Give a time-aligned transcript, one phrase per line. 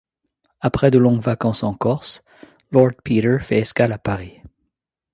[0.61, 2.23] Après de longues vacances en Corse,
[2.71, 4.41] Lord Peter fait escale à Paris.